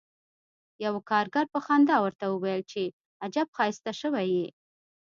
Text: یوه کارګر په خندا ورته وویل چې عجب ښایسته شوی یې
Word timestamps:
یوه 0.85 0.99
کارګر 1.09 1.45
په 1.53 1.59
خندا 1.65 1.97
ورته 2.01 2.25
وویل 2.27 2.61
چې 2.71 2.81
عجب 3.25 3.47
ښایسته 3.57 3.91
شوی 4.01 4.27
یې 4.37 4.47